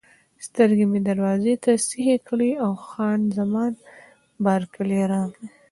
سترګې 0.45 0.85
مې 0.91 0.99
دروازې 1.09 1.53
ته 1.63 1.71
سیخې 1.87 2.17
کړې 2.27 2.51
او 2.65 2.71
خان 2.85 3.19
زمان 3.37 3.73
بارکلي 4.45 5.01
راغله. 5.11 5.47